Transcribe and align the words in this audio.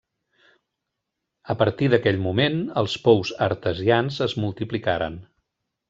A 1.53 1.57
partir 1.59 1.91
d'aquell 1.95 2.19
moment 2.25 2.57
els 2.83 2.97
pous 3.07 3.35
artesians 3.51 4.19
es 4.31 4.39
multiplicaren. 4.47 5.25